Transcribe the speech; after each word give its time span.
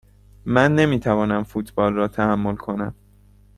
من 0.45 0.75
نمی 0.75 0.99
توانم 0.99 1.43
فوتبال 1.43 1.93
را 1.93 2.07
تحمل 2.07 2.55
کنم. 2.55 2.95